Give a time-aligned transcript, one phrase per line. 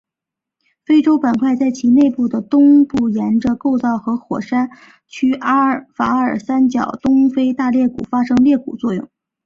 [0.83, 9.07] 非洲板块在其内部的东部沿着构造和火山活动区阿法尔三角和东非大裂谷发生裂谷作用。